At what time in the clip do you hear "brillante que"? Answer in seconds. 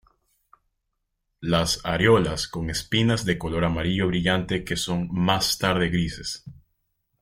4.07-4.75